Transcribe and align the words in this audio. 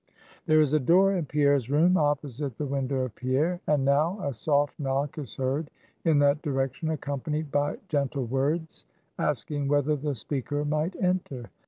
There 0.47 0.59
is 0.59 0.73
a 0.73 0.79
door 0.79 1.13
in 1.13 1.27
Pierre's 1.27 1.69
room 1.69 1.95
opposite 1.95 2.57
the 2.57 2.65
window 2.65 3.01
of 3.01 3.13
Pierre: 3.13 3.61
and 3.67 3.85
now 3.85 4.19
a 4.21 4.33
soft 4.33 4.79
knock 4.79 5.19
is 5.19 5.35
heard 5.35 5.69
in 6.03 6.17
that 6.17 6.41
direction, 6.41 6.89
accompanied 6.89 7.51
by 7.51 7.77
gentle 7.87 8.25
words, 8.25 8.87
asking 9.19 9.67
whether 9.67 9.95
the 9.95 10.15
speaker 10.15 10.65
might 10.65 10.95
enter. 10.95 11.51